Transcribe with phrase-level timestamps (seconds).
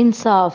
[0.00, 0.54] انصاف۔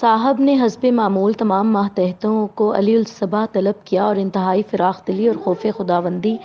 [0.00, 5.28] صاحب نے حسب معمول تمام ماتحتوں کو علی الصبح طلب کیا اور انتہائی فراخ دلی
[5.28, 6.36] اور خوف خداوندی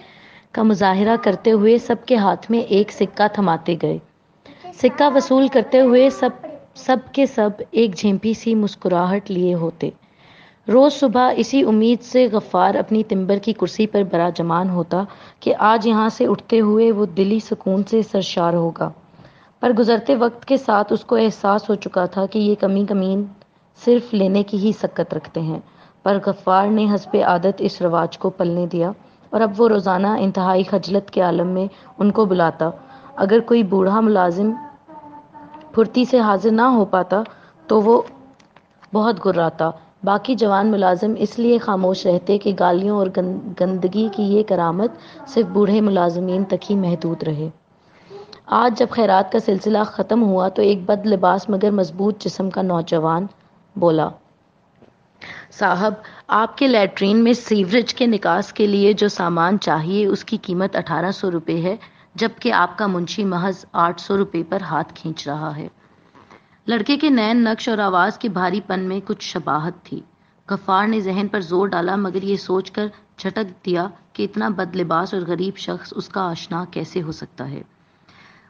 [0.52, 3.98] کا مظاہرہ کرتے ہوئے سب کے ہاتھ میں ایک سکہ تھماتے گئے۔
[4.74, 6.30] سکہ وصول کرتے ہوئے سب
[6.76, 9.90] سب کے سب ایک جھیمپی سی مسکراہٹ لیے ہوتے۔
[10.74, 15.04] روز صبح اسی امید سے غفار اپنی تمبر کی کرسی پر برا جمان ہوتا
[15.40, 18.90] کہ آج یہاں سے اٹھتے ہوئے وہ دلی سکون سے سرشار ہوگا۔
[19.62, 23.24] پر گزرتے وقت کے ساتھ اس کو احساس ہو چکا تھا کہ یہ کمی کمین
[23.86, 25.60] صرف لینے کی ہی سکت رکھتے ہیں۔
[26.04, 28.92] پر غفار نے حسب عادت اس رواج کو پلنے دیا
[29.30, 31.68] اور اب وہ روزانہ انتہائی خجلت کے عالم میں
[31.98, 32.70] ان کو بلاتا۔
[33.16, 34.52] اگر کوئی بوڑھا ملازم
[35.72, 37.22] پھرتی سے حاضر نہ ہو پاتا
[37.68, 38.02] تو وہ
[38.94, 39.70] بہت گراتا
[40.04, 43.08] باقی جوان ملازم اس لیے خاموش رہتے کہ گالیوں اور
[43.62, 44.92] گندگی کی یہ کرامت
[45.28, 47.50] صرف بوڑھے ملازمین تک ہی محدود رہے۔
[48.48, 52.62] آج جب خیرات کا سلسلہ ختم ہوا تو ایک بد لباس مگر مضبوط جسم کا
[52.62, 53.26] نوجوان
[53.76, 54.10] بولا،
[55.52, 55.94] صاحب،
[56.28, 60.76] آپ کے لیٹرین میں سیوریج کے نکاس کے لیے جو سامان چاہیے اس کی قیمت
[60.76, 61.76] اٹھارہ سو روپے ہے،
[62.16, 65.68] جبکہ آپ کا منشی محض آٹھ سو روپے پر ہاتھ کھینچ رہا ہے۔
[66.68, 70.02] لڑکے کے نین نقش اور آواز کے بھاری پن میں کچھ شباہت تھی۔
[70.50, 72.88] غفار نے ذہن پر زور ڈالا، مگر یہ سوچ کر
[73.18, 77.50] جھٹک دیا کہ اتنا بد لباس اور غریب شخص اس کا آشنا کیسے ہو سکتا
[77.50, 77.62] ہے۔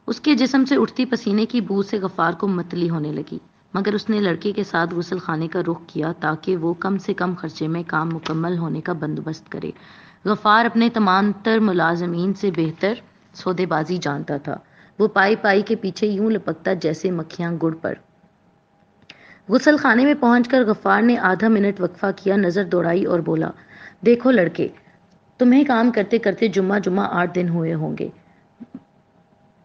[0.07, 3.37] اس کے جسم سے اٹھتی پسینے کی بو سے غفار کو متلی ہونے لگی،
[3.73, 7.13] مگر اس نے لڑکے کے ساتھ غسل خانے کا رخ کیا تاکہ وہ کم سے
[7.13, 9.71] کم خرچے میں کام مکمل ہونے کا بندوبست کرے۔
[10.25, 12.93] غفار اپنے تمام تر ملازمین سے بہتر
[13.33, 14.57] سودے بازی جانتا تھا۔
[14.99, 17.93] وہ پائی پائی کے پیچھے یوں لپکتا جیسے مکھیاں گڑ پر۔
[19.49, 23.49] غسل خانے میں پہنچ کر غفار نے آدھا منٹ وقفہ کیا، نظر دوڑائی اور بولا،
[24.05, 24.67] دیکھو لڑکے،
[25.37, 28.09] تمہیں کام کرتے کرتے جمعہ جمعہ آٹھ دن ہوئے ہوں گے۔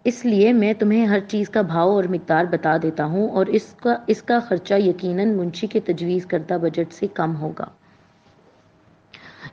[0.05, 3.75] اس لیے میں تمہیں ہر چیز کا بھاؤ اور مقدار بتا دیتا ہوں اور اس
[3.83, 7.65] کا اس کا خرچہ یقیناً منشی کے تجویز کردہ بجٹ سے کم ہوگا۔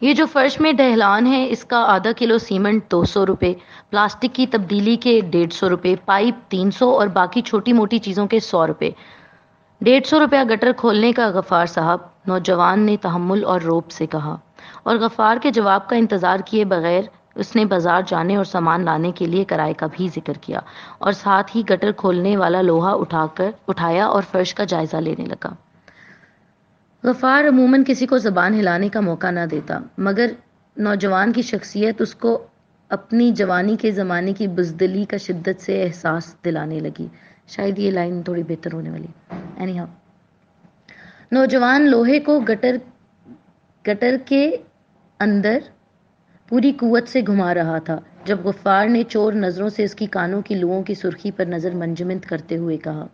[0.02, 3.54] یہ جو فرش میں ڈہلان ہے، اس کا آدھا کلو سیمنٹ دو سو روپے،
[3.90, 8.28] پلاسٹک کی تبدیلی کے ڈیڑھ سو روپے، پائپ تین سو اور باقی چھوٹی موٹی چیزوں
[8.28, 8.90] کے سو روپے۔
[9.82, 14.38] ڈیڑھ سو روپیہ گٹر کھولنے کا غفار صاحب، نوجوان نے تحمل اور روپ سے کہا
[14.84, 17.02] اور غفار کے جواب کا انتظار کیے بغیر
[17.40, 20.60] اس نے بازار جانے اور سامان لانے کے لیے کرائے کا بھی ذکر کیا
[20.98, 25.26] اور ساتھ ہی گٹر کھولنے والا لوہا اٹھا کر اٹھایا اور فرش کا جائزہ لینے
[25.26, 25.50] لگا۔
[27.04, 30.32] غفار عموماً کسی کو زبان ہلانے کا موقع نہ دیتا، مگر
[30.78, 32.48] نوجوان کی شخصیت اس کو
[32.90, 37.08] اپنی جوانی کے زمانے کی بزدلی کا شدت سے احساس دلانے لگی۔
[37.48, 39.08] شاید یہ لائن تھوڑی بہتر ہونے والی۔
[39.58, 39.88] اینی ہاؤ
[41.32, 42.76] نوجوان لوہے کو گٹر
[43.88, 44.56] گٹر کے
[45.20, 45.58] اندر
[46.50, 50.42] پوری قوت سے گھما رہا تھا، جب غفار نے چور نظروں سے اس کی کانوں
[50.42, 53.06] کی لوؤں کی سرخی پر نظر منجمند کرتے ہوئے کہا،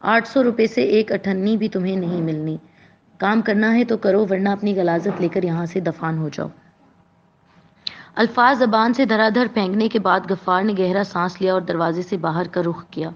[0.00, 2.56] آٹھ سو روپے سے ایک اٹھنی بھی تمہیں نہیں ملنی۔
[3.18, 6.48] کام کرنا ہے تو کرو، ورنہ اپنی غلازت لے کر یہاں سے دفان ہو جاؤ۔
[8.14, 12.02] الفاظ زبان سے دھرا دھر پھینکنے کے بعد غفار نے گہرا سانس لیا اور دروازے
[12.02, 13.10] سے باہر کا رخ کیا۔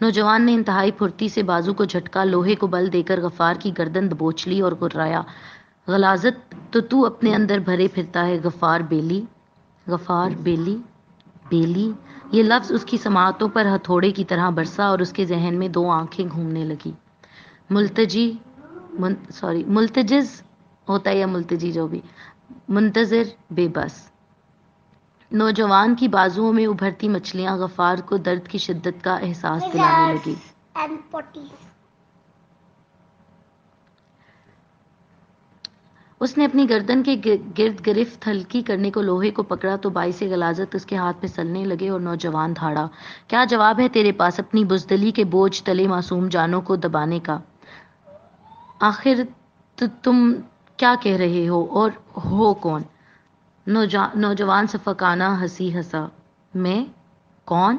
[0.00, 3.72] نوجوان نے انتہائی پھرتی سے بازو کو جھٹکا، لوہے کو بل دے کر غفار کی
[3.78, 5.22] گردن دبوچ لی اور گرایا
[5.88, 9.24] غلازت تو تو اپنے اندر بھرے پھرتا ہے غفار بیلی
[9.86, 10.76] غفار بیلی
[11.48, 11.92] بیلی۔
[12.32, 15.68] یہ لفظ اس کی سماعتوں پر ہتھوڑے کی طرح برسا اور اس کے ذہن میں
[15.68, 16.92] دو آنکھیں گھومنے لگی
[17.70, 18.32] ملتجی
[18.98, 20.42] من, سوری ملتجز
[20.88, 22.00] ہوتا ہے یا ملتجی جو بھی۔
[22.68, 24.10] منتظر بے بس۔
[25.32, 30.34] نوجوان کی بازوؤں میں ابھرتی مچھلیاں غفار کو درد کی شدت کا احساس دلانے لگی
[36.20, 40.22] اس نے اپنی گردن کے گرد گرفت ہلکی کرنے کو لوہے کو پکڑا تو باعث
[40.22, 42.86] غلازت اس کے ہاتھ پہ سلنے لگے اور نوجوان دھاڑا۔
[43.28, 47.38] کیا جواب ہے تیرے پاس اپنی بزدلی کے بوجھ تلے معصوم جانوں کو دبانے کا؟
[48.80, 49.22] آخر
[50.02, 50.32] تم
[50.76, 51.90] کیا کہہ رہے ہو اور
[52.24, 52.82] ہو کون؟
[54.14, 56.06] نوجوان سفکانہ ہنسی ہنسا۔
[56.54, 56.84] میں؟
[57.44, 57.76] کون؟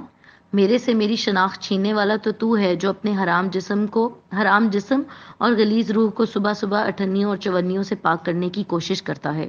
[0.57, 4.67] میرے سے میری شناخت چھیننے والا تو تو ہے جو اپنے حرام جسم کو، حرام
[4.69, 5.01] جسم
[5.37, 9.35] اور گلیز روح کو صبح صبح اٹھنیوں اور چونیوں سے پاک کرنے کی کوشش کرتا
[9.35, 9.47] ہے۔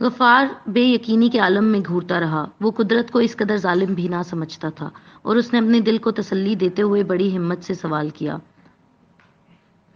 [0.00, 4.08] غفار بے یقینی کے عالم میں گھورتا رہا۔ وہ قدرت کو اس قدر ظالم بھی
[4.08, 4.90] نہ سمجھتا تھا
[5.22, 8.36] اور اس نے اپنے دل کو تسلی دیتے ہوئے بڑی ہمت سے سوال کیا۔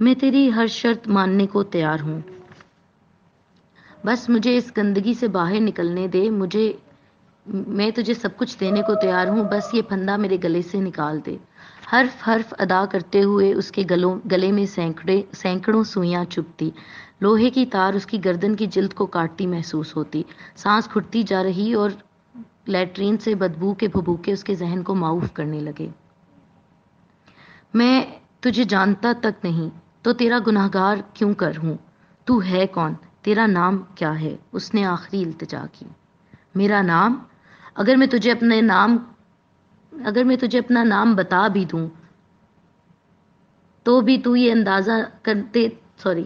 [0.00, 2.21] میں تیری ہر شرط ماننے کو تیار ہوں۔
[4.05, 6.73] بس مجھے اس گندگی سے باہر نکلنے دے، مجھے
[7.49, 11.21] میں تجھے سب کچھ دینے کو تیار ہوں، بس یہ پھندا میرے گلے سے نکال
[11.27, 11.37] دے۔
[11.93, 16.71] حرف حرف ادا کرتے ہوئے اس کے گلوں، گلے میں سینکڑے، سینکڑوں سوئیاں چپتی
[17.21, 20.23] لوہے کی تار اس کی گردن کی جلد کو کاٹتی محسوس ہوتی۔
[20.57, 21.91] سانس کھٹتی جا رہی اور
[22.67, 25.89] لیٹرین سے بدبو کے بھبوکے اس کے ذہن کو معاف کرنے لگے۔
[27.75, 28.03] میں
[28.41, 31.77] تجھے جانتا تک نہیں، تو تیرا گناہ گار کیوں کر ہوں؟
[32.25, 35.87] تو ہے کون؟ تیرا نام کیا ہے؟ اس نے آخری التجا کی۔
[36.55, 37.19] میرا نام
[37.76, 38.96] اگر میں تجھے اپنے نام،
[40.05, 41.88] اگر میں تجھے اپنا نام بتا بھی دوں،
[43.82, 44.93] تو بھی تو یہ اندازہ
[45.23, 46.25] کرتے، سوری،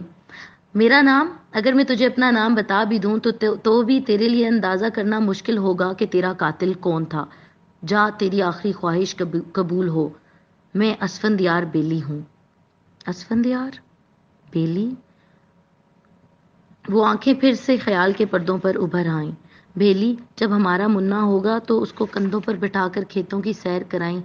[0.73, 4.47] میرا نام، اگر میں تجھے اپنا نام بتا بھی دوں، تو تو بھی تیرے لیے
[4.47, 7.25] اندازہ کرنا مشکل ہوگا کہ تیرا قاتل کون تھا۔
[7.87, 9.15] جا، تیری آخری خواہش
[9.53, 10.09] قبول ہو۔
[10.73, 12.21] میں اسفندیار بیلی ہوں۔
[13.07, 13.79] اسفندیار
[14.51, 14.95] بیلی؟
[16.89, 19.31] وہ آنکھیں پھر سے خیال کے پردوں پر ابھر آئیں۔
[19.75, 23.81] بیلی جب ہمارا منا ہوگا تو اس کو کندھوں پر بٹھا کر کھیتوں کی سیر
[23.89, 24.21] کرائیں۔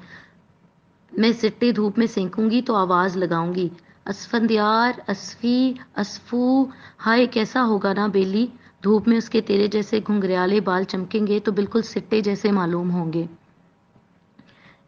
[1.13, 3.69] میں سٹے دھوپ میں سینکوں گی تو آواز لگاؤں گی۔
[4.07, 6.65] اسفندیار اسفی، اسفو۔
[7.07, 8.47] ہائے، کیسا ہوگا نا بیلی
[8.85, 12.91] دھوپ میں اس کے تیرے جیسے گھنگریالے بال چمکیں گے تو بالکل سٹے جیسے معلوم
[12.91, 13.27] ہوں گے۔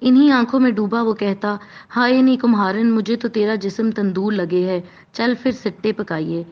[0.00, 1.56] انہی آنکھوں میں ڈوبا وہ کہتا،
[1.96, 4.80] ہائے نی کمہارن، مجھے تو تیرا جسم تندور لگے ہے۔
[5.12, 6.44] چل پھر سٹے پکائیے۔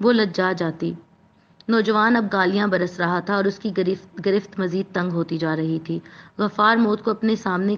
[0.00, 0.92] وہ لجا جاتی۔
[1.68, 5.56] نوجوان اب گالیاں برس رہا تھا اور اس کی گرفت گرفت مزید تنگ ہوتی جا
[5.56, 5.98] رہی تھی۔
[6.38, 7.74] غفار موت کو اپنے سامنے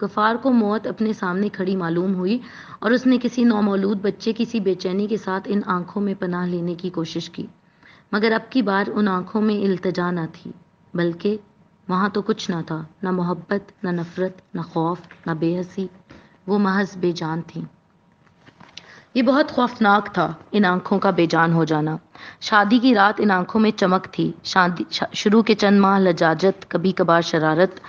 [0.00, 2.38] غفار کو موت اپنے سامنے کھڑی معلوم ہوئی
[2.78, 6.46] اور اس نے کسی نومولود بچے، کسی بے چینی کے ساتھ ان آنکھوں میں پناہ
[6.46, 7.46] لینے کی کوشش کی۔
[8.12, 10.50] مگر اب کی بار ان آنکھوں میں التجا نہ تھی،
[10.94, 11.36] بلکہ
[11.88, 15.86] وہاں تو کچھ نہ تھا، نہ محبت، نہ نفرت، نہ خوف، نہ بے حسی،
[16.46, 17.64] وہ محض بے جان تھیں۔
[19.18, 21.96] یہ بہت خوفناک تھا ان آنکھوں کا بے جان ہو جانا۔
[22.40, 26.92] شادی کی رات ان آنکھوں میں چمک تھی۔ شادی شروع کے چند ماہ لجاجت، کبھی
[26.92, 27.80] کبھار شرارت۔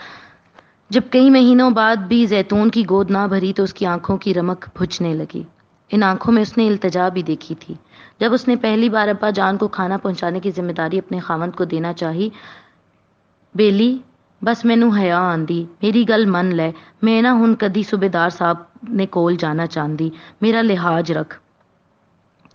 [0.90, 4.34] جب کئی مہینوں بعد بھی زیتون کی گود نہ بھری تو اس کی آنکھوں کی
[4.34, 5.44] رمک بھجنے لگی۔
[5.90, 7.76] ان آنکھوں میں اس نے التجا بھی دیکھی تھی۔
[8.20, 11.52] جب اس نے پہلی بار ابا جان کو کھانا پہنچانے کی ذمہ داری اپنے خامند
[11.56, 12.30] کو دینا چاہی،
[13.56, 13.98] بیلی
[14.42, 16.70] بس مینو حیا آندی میری گل من لے
[17.02, 18.58] میں نہ ہن کدی صوبے دار صاحب
[18.90, 20.10] نے کول جانا چاندی
[20.42, 21.36] میرا لحاظ رکھ۔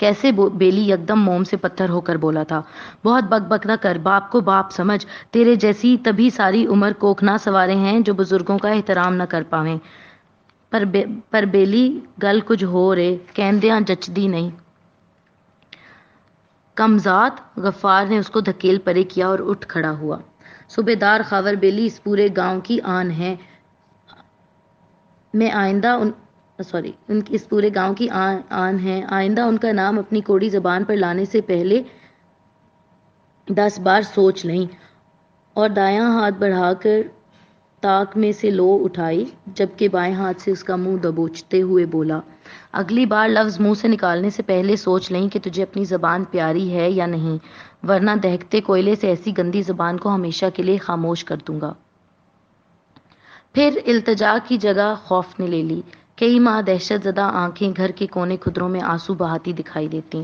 [0.00, 2.60] کیسے بیلی یکدم موم سے پتھر ہو کر بولا تھا۔
[3.04, 7.38] بہت بک بک نہ کر باپ کو باپ سمجھ تیرے جیسی تبھی ساری عمر کوکھنا
[7.38, 9.78] سوارے ہیں جو بزرگوں کا احترام نہ کر پاویں۔
[10.72, 11.86] پر, بے پر بیلی
[12.22, 14.50] گل کچھ ہو رے کہندیاں جچدی نہیں۔
[16.76, 20.18] کمزاد غفار نے اس کو دھکیل پرے کیا اور اٹھ کھڑا ہوا۔
[20.70, 23.34] صوبے دار خاور بیلی اس پورے گاؤں کی آن ہے۔
[25.34, 26.10] میں آئندہ ان
[26.58, 30.48] سوری، ان کی اس پورے گاؤں کی آن ہے۔ آئندہ ان کا نام اپنی کوڑی
[30.48, 31.82] زبان پر لانے سے پہلے
[33.48, 34.64] دس بار سوچ لیں
[35.56, 37.00] اور دایاں ہاتھ بڑھا کر
[37.84, 42.20] تاک میں سے لو اٹھائی، جبکہ بائیں ہاتھ سے اس کا منہ دبوچتے ہوئے بولا،
[42.72, 46.72] اگلی بار لفظ منہ سے نکالنے سے پہلے سوچ لیں کہ تجھے اپنی زبان پیاری
[46.72, 47.38] ہے یا نہیں،
[47.86, 51.72] ورنہ دہتے کوئلے سے ایسی گندی زبان کو ہمیشہ کے لیے خاموش کر دوں گا۔
[53.52, 55.80] پھر التجا کی جگہ خوف نے لے لی،
[56.16, 60.22] کئی ماہ دہشت زدہ آنکھیں گھر کے کونے خدروں میں آنسو بہاتی دکھائی دیتی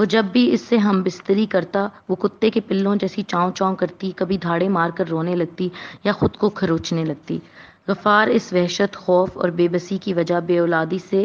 [0.00, 3.76] وہ جب بھی اس سے ہم بستری کرتا، وہ کتے کے پلوں جیسی چاؤں چاؤں
[3.76, 5.68] کرتی، کبھی دھاڑے مار کر رونے لگتی
[6.04, 7.38] یا خود کو کھروچنے لگتی۔
[7.88, 11.24] غفار اس وحشت، خوف اور بے بسی کی وجہ بے اولادی سے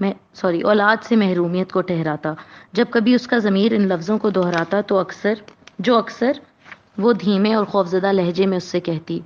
[0.00, 2.34] میں، سوری، اولاد سے محرومیت کو ٹھہراتا۔
[2.72, 5.34] جب کبھی اس کا ضمیر ان لفظوں کو دہراتا تو اکثر،
[5.78, 6.32] جو اکثر
[6.98, 9.20] وہ دھیمے اور خوفزدہ لہجے میں اس سے کہتی۔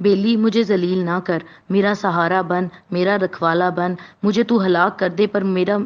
[0.00, 1.38] بیلی، مجھے ذلیل نہ کر۔
[1.70, 5.76] میرا سہارا بن، میرا رکھوالا بن۔ مجھے تو ہلاک کر دے، پر میرا،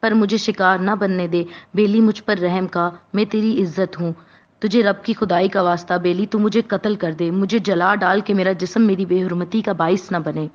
[0.00, 4.12] پر مجھے شکار نہ بننے دے۔ بیلی، مجھ پر رحم کا، میں تیری عزت ہوں۔
[4.58, 8.20] تجھے رب کی خدائی کا واسطہ، بیلی، تو مجھے قتل کر دے۔ مجھے جلا ڈال
[8.20, 10.48] کے میرا جسم میری بے حرمتی کا باعث نہ بنے۔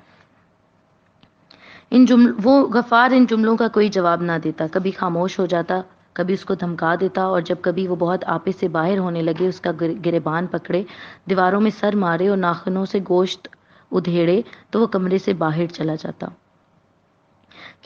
[1.90, 5.80] ان جمل، وہ غفار ان جملوں کا کوئی جواب نہ دیتا۔ کبھی خاموش ہو جاتا۔
[6.16, 9.46] کبھی اس کو دھمکا دیتا اور جب کبھی وہ بہت آپے سے باہر ہونے لگے،
[9.48, 9.70] اس کا
[10.04, 10.82] گربان پکڑے،
[11.30, 13.48] دیواروں میں سر مارے اور ناخنوں سے گوشت
[13.92, 16.26] ادھیڑے، تو وہ کمرے سے باہر چلا جاتا۔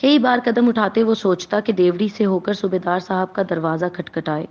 [0.01, 3.41] کئی بار قدم اٹھاتے وہ سوچتا کہ دیوڑی سے ہو کر صوبے دار صاحب کا
[3.49, 4.45] دروازہ کھٹکھٹائے۔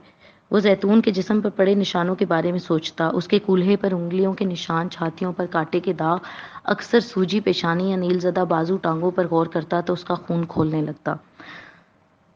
[0.51, 3.93] وہ زیتون کے جسم پر پڑے نشانوں کے بارے میں سوچتا، اس کے کولہے پر
[3.93, 6.19] انگلیوں کے نشان، چھاتیوں پر کاٹے کے داغ،
[6.65, 10.45] اکثر سوجی پیشانی یا نیل زدہ بازو ٹانگوں پر غور کرتا تو اس کا خون
[10.49, 11.15] کھولنے لگتا۔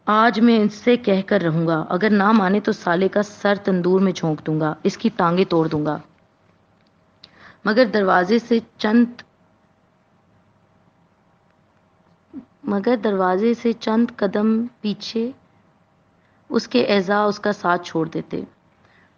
[0.07, 3.55] آج میں ان سے کہہ کر رہوں گا، اگر نہ مانے تو سالے کا سر
[3.65, 5.99] تندور میں جھونک دوں گا، اس کی ٹانگیں توڑ دوں گا۔
[7.65, 9.05] مگر دروازے سے چند،
[12.65, 15.31] مگر دروازے سے چند قدم پیچھے
[16.49, 18.41] اس کے اعضا اس کا ساتھ چھوڑ دیتے۔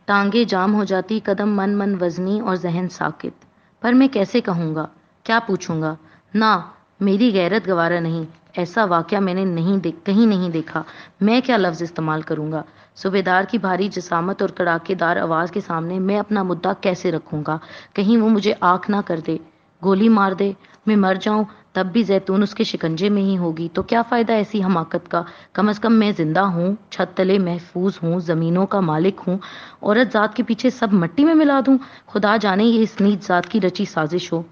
[0.05, 3.45] ٹانگیں جام ہو جاتی، قدم من من وزنی اور ذہن ساکت۔
[3.81, 4.87] پر میں کیسے کہوں گا؟
[5.23, 5.95] کیا پوچھوں گا؟
[6.35, 6.61] نہ،
[7.01, 8.25] میری غیرت گوارا نہیں۔
[8.57, 10.83] ایسا واقعہ میں نے نہیں دیکھ کہیں نہیں دیکھا۔
[11.21, 12.63] میں کیا لفظ استعمال کروں گا؟
[12.97, 17.13] صوبے دار کی بھاری جسامت اور کڑاکے دار آواز کے سامنے میں اپنا مدعا کیسے
[17.13, 17.59] رکھوں گا؟
[17.93, 19.37] کہیں وہ مجھے آنکھ نہ کر دے،
[19.85, 20.53] گولی مار دے،
[20.87, 24.33] میں مر جاؤں، تب بھی زیتون اس کے شکنجے میں ہی ہوگی۔ تو کیا فائدہ
[24.33, 25.23] ایسی حماقت کا؟
[25.53, 29.39] کم از کم میں زندہ ہوں، چھت تلے محفوظ ہوں، زمینوں کا مالک ہوں،
[29.83, 33.47] عورت ذات کے پیچھے سب مٹی میں ملا دوں۔ خدا جانے یہ اس نیچ ذات
[33.47, 34.43] کی رچی سازش ہو۔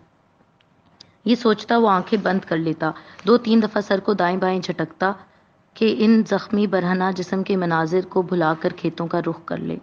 [1.24, 2.90] یہ سوچتا وہ آنکھیں بند کر لیتا،
[3.26, 5.12] دو تین دفعہ سر کو دائیں بائیں جھٹکتا
[5.74, 9.76] کہ ان زخمی برہنہ جسم کے مناظر کو بھلا کر کھیتوں کا رخ کر لے۔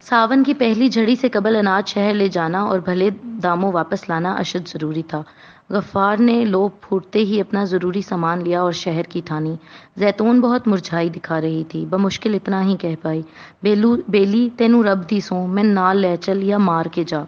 [0.00, 3.10] ساون کی پہلی جھڑی سے قبل اناج شہر لے جانا اور بھلے
[3.42, 5.22] داموں واپس لانا اشد ضروری تھا۔
[5.70, 9.56] غفار نے لوب پھوٹتے ہی اپنا ضروری سامان لیا اور شہر کی ٹھانی۔
[9.96, 13.22] زیتون بہت مرجھائی دکھا رہی تھی، بمشکل اتنا ہی کہہ پائی،
[13.62, 17.22] بیلو بیلی تینو رب دی سو میں نال لے چل یا مار کے جا۔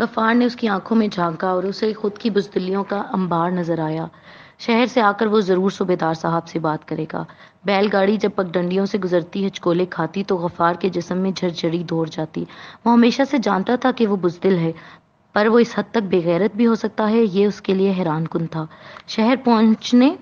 [0.00, 3.78] غفار نے اس کی آنکھوں میں جھانکا اور اسے خود کی بزدلیوں کا انبار نظر
[3.78, 4.06] آیا۔
[4.58, 7.24] شہر سے آ کر وہ ضرور صوبے دار صاحب سے بات کرے گا۔
[7.64, 12.08] بیل گاڑی جب پگڈنڈیوں سے گزرتی ہچکولے کھاتی تو غفار کے جسم میں جھرجھڑی دوڑ
[12.08, 12.44] جاتی۔
[12.84, 14.72] وہ ہمیشہ سے جانتا تھا کہ وہ بزدل ہے،
[15.32, 18.26] پر وہ اس حد تک بےغیرت بھی ہو سکتا ہے، یہ اس کے لیے حیران
[18.26, 18.66] کن تھا۔
[19.08, 20.14] شہر پہنچنے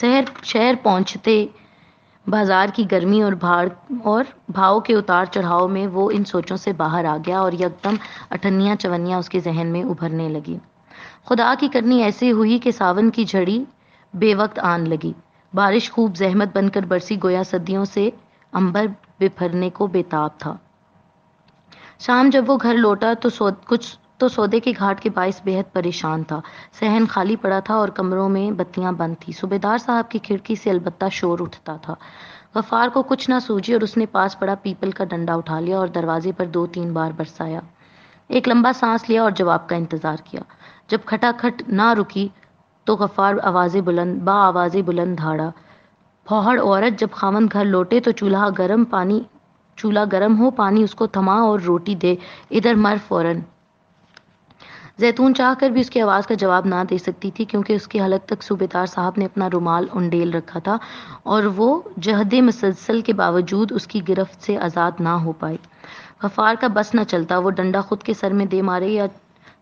[0.00, 1.46] شہر شہر پہنچتے
[2.26, 3.68] بازار کی گرمی اور بھاڑ
[4.04, 7.94] اور بھاؤ کے اتار چڑھاؤ میں وہ ان سوچوں سے باہر آ گیا اور یکدم
[8.30, 10.58] اٹھنیاں چونیاں اس کے ذہن میں ابھرنے لگی۔
[11.24, 13.64] خدا کی کرنی ایسی ہوئی کہ ساون کی جھڑی
[14.14, 15.12] بے وقت آن لگی۔
[15.52, 18.08] بارش خوب زحمت بن کر برسی گویا صدیوں سے
[18.52, 18.86] امبر
[19.18, 20.56] بپھرنے کو بےتاب تھا۔
[21.98, 25.58] شام جب وہ گھر لوٹا تو سو کچھ تو سودے کے گھاٹ کے باعث بے
[25.58, 26.40] حد پریشان تھا۔
[26.80, 30.54] صحن خالی پڑا تھا اور کمروں میں بتیاں بند تھی صوبے دار صاحب کی کھڑکی
[30.54, 31.94] سے البتہ شور اٹھتا تھا۔
[32.54, 35.78] غفار کو کچھ نہ سوجی اور اس نے پاس پڑا پیپل کا ڈنڈا اٹھا لیا
[35.78, 37.60] اور دروازے پر دو تین بار برسایا۔
[38.28, 40.40] ایک لمبا سانس لیا اور جواب کا انتظار کیا۔
[40.88, 42.28] جب کھٹا کھٹ نہ رکی
[42.84, 45.50] تو غفار آوازیں بلند، با آوازیں بلند دھاڑا۔
[46.24, 49.20] پھوہڑ عورت جب خامن گھر لوٹے تو چولہا گرم پانی،
[49.76, 52.14] چولہا گرم ہو، پانی اس کو تھما اور روٹی دے۔
[52.50, 53.40] ادھر مر فوراً۔
[55.00, 57.88] زیتون چاہ کر بھی اس کی آواز کا جواب نہ دے سکتی تھی کیونکہ اس
[57.88, 60.76] کی حلق تک صوبے دار صاحب نے اپنا رومال انڈیل رکھا تھا
[61.22, 61.68] اور وہ
[62.00, 65.56] جہد مسلسل کے باوجود اس کی گرفت سے آزاد نہ ہو پائی۔
[66.22, 69.06] غفار کا بس نہ چلتا، وہ ڈنڈا خود کے سر میں دے مارے یا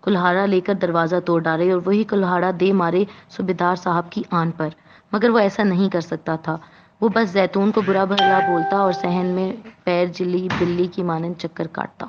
[0.02, 3.04] کلہاڑا لے کر دروازہ توڑ ڈالے اور وہی کلہاڑا دے مارے
[3.36, 4.68] صوبے دار صاحب کی آن پر۔
[5.12, 6.56] مگر وہ ایسا نہیں کر سکتا تھا۔
[7.00, 9.52] وہ بس زیتون کو برا بھلا بولتا اور صحن میں
[9.84, 12.06] پیر جلی بلی کی مانند چکر کاٹتا۔